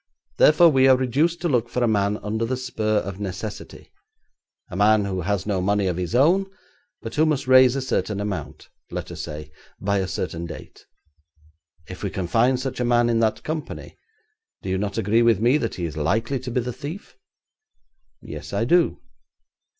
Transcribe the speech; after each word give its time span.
Therefore 0.37 0.69
we 0.69 0.87
are 0.87 0.97
reduced 0.97 1.41
to 1.41 1.47
look 1.47 1.69
for 1.69 1.83
a 1.83 1.87
man 1.87 2.17
under 2.23 2.43
the 2.43 2.57
spur 2.57 2.97
of 3.05 3.19
necessity; 3.19 3.91
a 4.67 4.75
man 4.75 5.05
who 5.05 5.21
has 5.21 5.45
no 5.45 5.61
money 5.61 5.85
of 5.85 5.97
his 5.97 6.15
own 6.15 6.49
but 7.03 7.13
who 7.13 7.23
must 7.23 7.45
raise 7.45 7.75
a 7.75 7.83
certain 7.83 8.19
amount, 8.19 8.69
let 8.89 9.11
us 9.11 9.21
say, 9.21 9.51
by 9.79 9.99
a 9.99 10.07
certain 10.07 10.47
date. 10.47 10.87
If 11.87 12.01
we 12.01 12.09
can 12.09 12.25
find 12.25 12.59
such 12.59 12.79
a 12.79 12.83
man 12.83 13.11
in 13.11 13.19
that 13.19 13.43
company, 13.43 13.95
do 14.63 14.69
you 14.69 14.79
not 14.79 14.97
agree 14.97 15.21
with 15.21 15.39
me 15.39 15.57
that 15.59 15.75
he 15.75 15.85
is 15.85 15.95
likely 15.95 16.39
to 16.39 16.49
be 16.49 16.61
the 16.61 16.73
thief?' 16.73 17.15
'Yes, 18.23 18.53
I 18.53 18.65
do.' 18.65 18.99